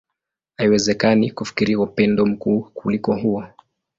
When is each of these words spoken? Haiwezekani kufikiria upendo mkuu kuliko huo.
Haiwezekani 0.57 1.31
kufikiria 1.31 1.79
upendo 1.79 2.25
mkuu 2.25 2.61
kuliko 2.61 3.15
huo. 3.15 3.47